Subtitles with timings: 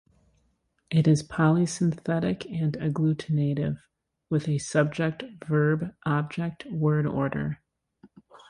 [0.89, 3.77] It is polysynthetic and agglutinative,
[4.31, 7.61] with a subject-verb-object word order.